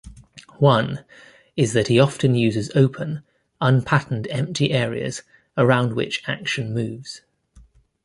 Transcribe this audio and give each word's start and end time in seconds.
One 0.57 1.05
is 1.55 1.73
that 1.73 1.85
he 1.87 1.99
often 1.99 2.33
uses 2.33 2.71
open, 2.73 3.21
unpatterned 3.61 4.25
empty 4.31 4.71
areas 4.71 5.21
around 5.55 5.93
which 5.93 6.23
action 6.27 6.73
moves. 6.73 7.21